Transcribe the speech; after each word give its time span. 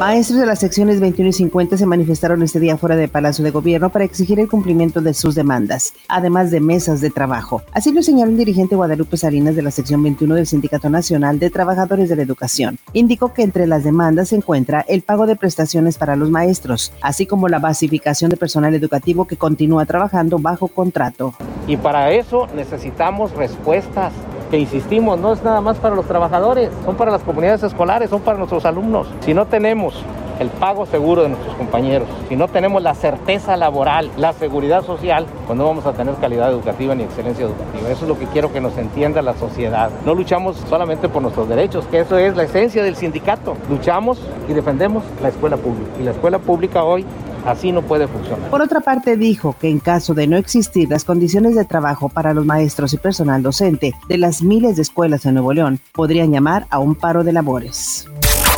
Maestros 0.00 0.40
de 0.40 0.46
las 0.46 0.58
secciones 0.58 1.00
21 1.00 1.30
y 1.30 1.32
50 1.32 1.76
se 1.76 1.86
manifestaron 1.86 2.42
este 2.42 2.58
día 2.58 2.76
fuera 2.76 2.96
del 2.96 3.08
Palacio 3.08 3.44
de 3.44 3.52
Gobierno 3.52 3.90
para 3.90 4.04
exigir 4.04 4.40
el 4.40 4.48
cumplimiento 4.48 5.00
de 5.00 5.14
sus 5.14 5.36
demandas, 5.36 5.94
además 6.08 6.50
de 6.50 6.60
mesas 6.60 7.00
de 7.00 7.10
trabajo. 7.10 7.62
Así 7.72 7.92
lo 7.92 8.02
señaló 8.02 8.32
el 8.32 8.36
dirigente 8.36 8.74
Guadalupe 8.74 9.16
Salinas 9.16 9.54
de 9.54 9.62
la 9.62 9.70
sección 9.70 10.02
21 10.02 10.34
del 10.34 10.48
Sindicato 10.48 10.90
Nacional 10.90 11.38
de 11.38 11.48
Trabajadores 11.48 12.08
de 12.08 12.16
la 12.16 12.22
Educación. 12.22 12.78
Indicó 12.92 13.32
que 13.32 13.42
entre 13.42 13.68
las 13.68 13.84
demandas 13.84 14.30
se 14.30 14.36
encuentra 14.36 14.84
el 14.88 15.02
pago 15.02 15.26
de 15.26 15.36
prestaciones 15.36 15.96
para 15.96 16.16
los 16.16 16.28
maestros, 16.28 16.92
así 17.00 17.24
como 17.24 17.48
la 17.48 17.60
basificación 17.60 18.30
de 18.30 18.36
personal 18.36 18.74
educativo 18.74 19.26
que 19.26 19.36
continúa 19.36 19.86
trabajando 19.86 20.38
bajo 20.38 20.68
contrato. 20.68 21.34
Y 21.68 21.76
para 21.76 22.10
eso 22.10 22.48
necesitamos 22.54 23.32
respuestas 23.32 24.12
que 24.54 24.60
insistimos, 24.60 25.18
no 25.18 25.32
es 25.32 25.42
nada 25.42 25.60
más 25.60 25.78
para 25.78 25.96
los 25.96 26.06
trabajadores, 26.06 26.70
son 26.84 26.94
para 26.94 27.10
las 27.10 27.24
comunidades 27.24 27.64
escolares, 27.64 28.08
son 28.08 28.20
para 28.20 28.38
nuestros 28.38 28.64
alumnos. 28.64 29.08
Si 29.22 29.34
no 29.34 29.46
tenemos 29.46 30.00
el 30.38 30.48
pago 30.48 30.86
seguro 30.86 31.22
de 31.24 31.30
nuestros 31.30 31.56
compañeros, 31.56 32.06
si 32.28 32.36
no 32.36 32.46
tenemos 32.46 32.80
la 32.80 32.94
certeza 32.94 33.56
laboral, 33.56 34.12
la 34.16 34.32
seguridad 34.32 34.84
social, 34.84 35.26
pues 35.48 35.58
no 35.58 35.64
vamos 35.64 35.86
a 35.86 35.92
tener 35.92 36.14
calidad 36.16 36.52
educativa 36.52 36.94
ni 36.94 37.02
excelencia 37.02 37.46
educativa. 37.46 37.90
Eso 37.90 38.04
es 38.04 38.08
lo 38.08 38.16
que 38.16 38.26
quiero 38.26 38.52
que 38.52 38.60
nos 38.60 38.78
entienda 38.78 39.22
la 39.22 39.34
sociedad. 39.34 39.90
No 40.06 40.14
luchamos 40.14 40.56
solamente 40.68 41.08
por 41.08 41.20
nuestros 41.20 41.48
derechos, 41.48 41.84
que 41.86 41.98
eso 41.98 42.16
es 42.16 42.36
la 42.36 42.44
esencia 42.44 42.84
del 42.84 42.94
sindicato. 42.94 43.56
Luchamos 43.68 44.20
y 44.48 44.52
defendemos 44.52 45.02
la 45.20 45.30
escuela 45.30 45.56
pública. 45.56 45.90
Y 45.98 46.04
la 46.04 46.12
escuela 46.12 46.38
pública 46.38 46.84
hoy 46.84 47.04
Así 47.44 47.72
no 47.72 47.82
puede 47.82 48.08
funcionar. 48.08 48.50
Por 48.50 48.62
otra 48.62 48.80
parte, 48.80 49.16
dijo 49.16 49.56
que 49.60 49.68
en 49.68 49.78
caso 49.78 50.14
de 50.14 50.26
no 50.26 50.36
existir 50.36 50.88
las 50.88 51.04
condiciones 51.04 51.54
de 51.54 51.64
trabajo 51.64 52.08
para 52.08 52.34
los 52.34 52.46
maestros 52.46 52.94
y 52.94 52.98
personal 52.98 53.42
docente 53.42 53.94
de 54.08 54.18
las 54.18 54.42
miles 54.42 54.76
de 54.76 54.82
escuelas 54.82 55.26
en 55.26 55.34
Nuevo 55.34 55.52
León, 55.52 55.80
podrían 55.92 56.32
llamar 56.32 56.66
a 56.70 56.78
un 56.78 56.94
paro 56.94 57.24
de 57.24 57.32
labores. 57.32 58.08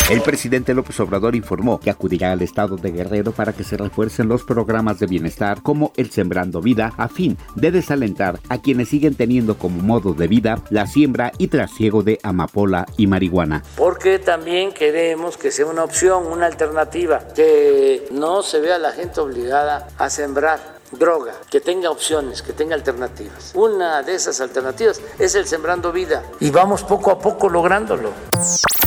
El 0.08 0.22
presidente 0.22 0.72
López 0.72 1.00
Obrador 1.00 1.34
informó 1.34 1.80
que 1.80 1.90
acudirá 1.90 2.30
al 2.30 2.40
estado 2.40 2.76
de 2.76 2.92
Guerrero 2.92 3.32
para 3.32 3.52
que 3.52 3.64
se 3.64 3.76
refuercen 3.76 4.28
los 4.28 4.44
programas 4.44 5.00
de 5.00 5.08
bienestar 5.08 5.62
como 5.62 5.92
el 5.96 6.12
Sembrando 6.12 6.60
Vida 6.60 6.92
a 6.96 7.08
fin 7.08 7.36
de 7.56 7.72
desalentar 7.72 8.38
a 8.48 8.58
quienes 8.58 8.90
siguen 8.90 9.16
teniendo 9.16 9.58
como 9.58 9.82
modo 9.82 10.14
de 10.14 10.28
vida 10.28 10.62
la 10.70 10.86
siembra 10.86 11.32
y 11.38 11.48
trasiego 11.48 12.04
de 12.04 12.20
amapola 12.22 12.86
y 12.96 13.08
marihuana. 13.08 13.64
Porque 13.76 14.20
también 14.20 14.70
queremos 14.70 15.36
que 15.36 15.50
sea 15.50 15.66
una 15.66 15.82
opción, 15.82 16.24
una 16.26 16.46
alternativa, 16.46 17.26
que 17.34 18.06
no 18.12 18.44
se 18.44 18.60
vea 18.60 18.78
la 18.78 18.92
gente 18.92 19.18
obligada 19.18 19.88
a 19.98 20.08
sembrar 20.08 20.75
droga, 20.92 21.34
que 21.50 21.60
tenga 21.60 21.90
opciones, 21.90 22.42
que 22.42 22.52
tenga 22.52 22.74
alternativas. 22.74 23.52
Una 23.54 24.02
de 24.02 24.14
esas 24.14 24.40
alternativas 24.40 25.00
es 25.18 25.34
el 25.34 25.46
Sembrando 25.46 25.92
Vida 25.92 26.22
y 26.40 26.50
vamos 26.50 26.82
poco 26.82 27.10
a 27.10 27.18
poco 27.18 27.48
lográndolo. 27.48 28.10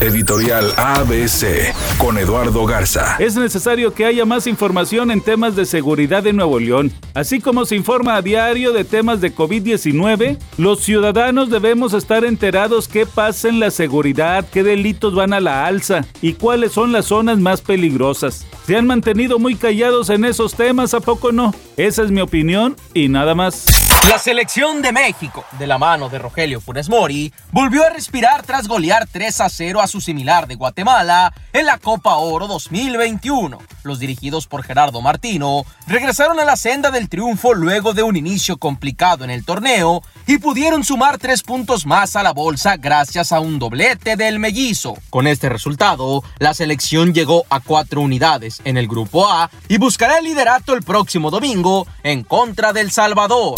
Editorial 0.02 0.72
ABC 0.78 1.74
con 1.98 2.18
Eduardo 2.18 2.66
Garza. 2.66 3.18
Es 3.20 3.36
necesario 3.36 3.94
que 3.94 4.06
haya 4.06 4.24
más 4.24 4.48
información 4.48 5.12
en 5.12 5.20
temas 5.20 5.58
de 5.58 5.66
seguridad 5.66 6.26
en 6.26 6.38
Nuevo 6.38 6.58
León. 6.58 6.94
Así 7.14 7.42
como 7.42 7.66
se 7.66 7.76
informa 7.76 8.16
a 8.16 8.22
diario 8.22 8.72
de 8.72 8.86
temas 8.86 9.20
de 9.20 9.36
COVID-19, 9.36 10.38
los 10.58 10.80
ciudadanos 10.80 11.50
debemos 11.50 11.94
estar 11.94 12.24
enterados 12.24 12.88
qué 12.88 13.06
pasa 13.06 13.50
en 13.50 13.60
la 13.60 13.72
seguridad, 13.72 14.46
qué 14.50 14.64
delitos 14.64 15.16
van 15.16 15.34
a 15.34 15.42
la 15.42 15.66
alza 15.66 16.06
y 16.22 16.34
cuáles 16.34 16.72
son 16.72 16.94
las 16.94 17.08
zonas 17.08 17.40
más 17.40 17.60
peligrosas. 17.60 18.46
Se 18.66 18.78
han 18.78 18.88
mantenido 18.88 19.38
muy 19.38 19.56
callados 19.56 20.10
en 20.10 20.24
esos 20.24 20.54
temas, 20.54 20.94
¿a 20.94 21.02
poco 21.02 21.34
no? 21.34 21.54
Esa 21.90 22.04
es 22.04 22.12
mi 22.12 22.22
opinión 22.22 22.76
y 22.94 23.10
nada 23.10 23.34
más. 23.34 23.66
La 24.10 24.20
selección 24.20 24.82
de 24.82 24.92
México, 24.92 25.44
de 25.58 25.66
la 25.66 25.78
mano 25.78 26.08
de 26.08 26.20
Rogelio 26.20 26.62
Funes 26.62 26.88
Mori, 26.88 27.34
volvió 27.52 27.84
a 27.84 27.90
respirar 27.90 28.44
tras 28.44 28.68
golear 28.68 29.08
3 29.12 29.42
a 29.42 29.50
0 29.50 29.82
a 29.82 29.88
su 29.88 30.00
similar 30.00 30.48
de 30.48 30.56
Guatemala 30.56 31.34
en 31.52 31.66
la 31.66 31.78
Copa 31.80 32.16
Oro 32.16 32.48
2021. 32.48 33.58
Los 33.84 34.00
dirigidos 34.00 34.48
por 34.48 34.64
Gerardo 34.64 35.02
Martino 35.02 35.64
regresaron 35.86 36.40
a 36.40 36.46
la 36.46 36.56
senda 36.56 36.92
del 36.92 37.10
triunfo 37.10 37.54
luego 37.54 37.94
de 37.94 38.04
un 38.04 38.16
inicio 38.16 38.58
complicado 38.58 39.24
en 39.24 39.32
el 39.32 39.44
torneo 39.44 40.02
y 40.28 40.38
pudieron 40.38 40.84
sumar 40.84 41.18
tres 41.18 41.44
puntos 41.44 41.86
más 41.86 42.16
a 42.16 42.24
la 42.24 42.34
bolsa 42.34 42.78
gracias 42.78 43.32
a 43.32 43.40
un 43.40 43.60
doblete 43.60 44.16
del 44.16 44.40
mellizo. 44.40 44.96
Con 45.10 45.28
este 45.28 45.50
resultado, 45.50 46.24
la 46.40 46.54
selección 46.54 47.14
llegó 47.14 47.46
a 47.50 47.60
cuatro 47.60 48.02
unidades 48.02 48.62
en 48.64 48.78
el 48.78 48.88
grupo 48.88 49.28
A 49.30 49.50
y 49.68 49.78
buscará 49.78 50.20
el 50.20 50.26
liderato 50.26 50.74
el 50.74 50.84
próximo 50.84 51.32
domingo 51.32 51.79
en 52.04 52.24
contra 52.24 52.74
del 52.74 52.92
Salvador. 52.92 53.56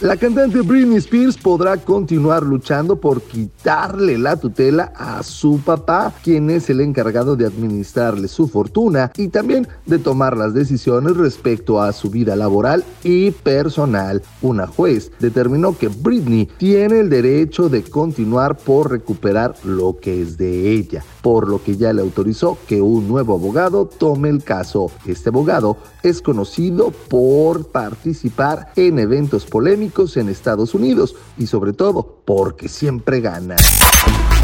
La 0.00 0.16
cantante 0.16 0.62
Britney 0.62 0.96
Spears 0.96 1.36
podrá 1.36 1.76
continuar 1.76 2.42
luchando 2.42 2.98
por 2.98 3.20
quitarle 3.20 4.16
la 4.16 4.34
tutela 4.36 4.94
a 4.96 5.22
su 5.22 5.60
papá, 5.60 6.14
quien 6.24 6.48
es 6.48 6.70
el 6.70 6.80
encargado 6.80 7.36
de 7.36 7.44
administrarle 7.44 8.26
su 8.26 8.48
fortuna 8.48 9.12
y 9.18 9.28
también 9.28 9.68
de 9.84 9.98
tomar 9.98 10.38
las 10.38 10.54
decisiones 10.54 11.18
respecto 11.18 11.82
a 11.82 11.92
su 11.92 12.08
vida 12.08 12.34
laboral 12.34 12.82
y 13.04 13.30
personal. 13.30 14.22
Una 14.40 14.66
juez 14.66 15.12
determinó 15.20 15.76
que 15.76 15.88
Britney 15.88 16.48
tiene 16.56 17.00
el 17.00 17.10
derecho 17.10 17.68
de 17.68 17.82
continuar 17.82 18.56
por 18.56 18.90
recuperar 18.90 19.54
lo 19.64 19.98
que 20.00 20.22
es 20.22 20.38
de 20.38 20.72
ella, 20.72 21.04
por 21.20 21.46
lo 21.46 21.62
que 21.62 21.76
ya 21.76 21.92
le 21.92 22.00
autorizó 22.00 22.56
que 22.66 22.80
un 22.80 23.06
nuevo 23.06 23.34
abogado 23.34 23.84
tome 23.84 24.30
el 24.30 24.42
caso. 24.42 24.90
Este 25.04 25.28
abogado 25.28 25.76
es 26.02 26.22
conocido 26.22 26.90
por 27.10 27.66
participar 27.66 28.72
en 28.76 28.98
eventos 28.98 29.44
polémicos 29.44 29.89
en 30.16 30.28
Estados 30.28 30.74
Unidos 30.74 31.16
y 31.36 31.46
sobre 31.46 31.72
todo 31.72 32.19
porque 32.30 32.68
siempre 32.68 33.20
gana. 33.20 33.56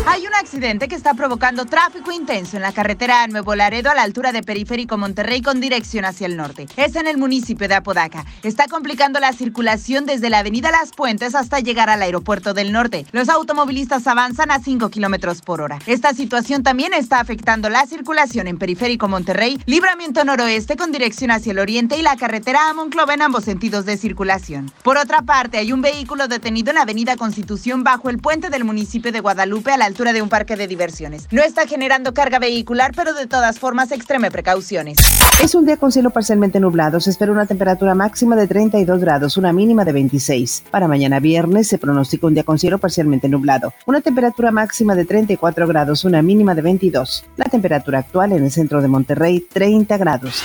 Hay 0.09 0.25
un 0.25 0.35
accidente 0.35 0.87
que 0.87 0.95
está 0.95 1.15
provocando 1.15 1.67
tráfico 1.67 2.13
intenso 2.13 2.57
en 2.57 2.63
la 2.63 2.73
carretera 2.73 3.27
Nuevo 3.27 3.57
Laredo 3.57 3.91
a 3.91 3.95
la 3.95 4.03
altura 4.03 4.31
de 4.31 4.43
Periférico 4.43 4.97
Monterrey 4.97 5.43
con 5.43 5.61
dirección 5.61 6.05
hacia 6.05 6.27
el 6.27 6.37
norte. 6.37 6.67
Es 6.77 6.95
en 6.95 7.09
el 7.09 7.19
municipio 7.19 7.67
de 7.67 7.75
Apodaca. 7.75 8.25
Está 8.45 8.69
complicando 8.69 9.19
la 9.19 9.33
circulación 9.33 10.07
desde 10.07 10.31
la 10.31 10.39
avenida 10.39 10.71
Las 10.71 10.93
Puentes 10.93 11.35
hasta 11.35 11.59
llegar 11.59 11.91
al 11.91 12.03
aeropuerto 12.03 12.55
del 12.55 12.73
norte. 12.73 13.05
Los 13.11 13.29
automovilistas 13.29 14.07
avanzan 14.07 14.53
a 14.53 14.61
5 14.61 14.89
kilómetros 14.91 15.43
por 15.43 15.61
hora. 15.61 15.81
Esta 15.87 16.15
situación 16.15 16.63
también 16.63 16.95
está 16.95 17.19
afectando 17.19 17.69
la 17.69 17.85
circulación 17.85 18.47
en 18.47 18.59
Periférico 18.59 19.09
Monterrey, 19.09 19.61
libramiento 19.67 20.25
noroeste 20.25 20.77
con 20.77 20.93
dirección 20.93 21.33
hacia 21.33 21.51
el 21.51 21.59
oriente 21.59 21.99
y 21.99 22.03
la 22.03 22.17
carretera 22.17 22.71
a 22.71 22.75
Monclova 22.75 23.15
en 23.15 23.23
ambos 23.23 23.45
sentidos 23.45 23.85
de 23.85 23.97
circulación. 23.97 24.71
Por 24.85 24.99
otra 24.99 25.23
parte, 25.23 25.59
hay 25.59 25.73
un 25.73 25.83
vehículo 25.83 26.29
detenido 26.29 26.71
en 26.71 26.77
la 26.77 26.83
avenida 26.83 27.17
Constitución 27.17 27.76
bajo 27.85 28.11
el 28.11 28.19
puente 28.19 28.51
del 28.51 28.65
municipio 28.65 29.13
de 29.13 29.21
Guadalupe 29.21 29.73
a 29.73 29.77
la 29.77 29.85
altura 29.85 30.13
de 30.13 30.23
un 30.23 30.29
parque 30.29 30.57
de 30.57 30.67
diversiones. 30.67 31.27
No 31.31 31.43
está 31.43 31.67
generando 31.67 32.15
carga 32.15 32.39
vehicular, 32.39 32.93
pero 32.95 33.15
de 33.15 33.27
todas 33.27 33.59
formas 33.59 33.93
extreme 33.93 34.31
precauciones. 34.31 34.99
Es 35.43 35.55
un 35.55 35.67
día 35.67 35.77
con 35.77 35.93
cielo 35.93 36.11
parcialmente 36.11 36.61
nublado. 36.61 37.01
Se 37.01 37.11
espera 37.11 37.33
una 37.33 37.47
temperatura 37.47 37.95
máxima 37.95 38.37
de 38.37 38.47
32 38.47 39.01
grados, 39.01 39.37
una 39.37 39.53
mínima 39.53 39.85
de 39.85 39.93
26. 39.93 40.65
Para 40.71 40.89
mañana 40.89 41.21
viernes 41.21 41.69
se 41.69 41.79
pronostica 41.79 42.27
un 42.27 42.35
día 42.35 42.45
con 42.45 42.59
cielo 42.59 42.79
parcialmente 42.79 43.29
nublado. 43.29 43.75
Una 43.87 44.01
temperatura 44.01 44.51
máxima 44.51 44.95
de 44.95 45.05
34 45.05 45.67
grados, 45.67 46.05
una 46.05 46.23
mínima 46.23 46.55
de 46.55 46.63
22. 46.63 47.25
La 47.37 47.45
temperatura 47.45 47.99
actual 47.99 48.33
en 48.33 48.45
el 48.45 48.51
centro 48.51 48.81
de 48.81 48.89
Monterrey, 48.89 49.47
30 49.53 49.97
grados. 49.99 50.43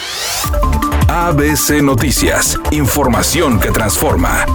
ABC 1.07 1.81
Noticias. 1.81 2.59
Información 2.71 3.59
que 3.59 3.71
transforma. 3.71 4.45